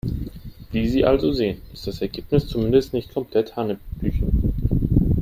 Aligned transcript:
Wie 0.71 0.89
Sie 0.89 1.05
also 1.05 1.31
sehen, 1.31 1.61
ist 1.73 1.85
das 1.85 2.01
Ergebnis 2.01 2.47
zumindest 2.47 2.91
nicht 2.91 3.13
komplett 3.13 3.55
hanebüchen. 3.55 4.57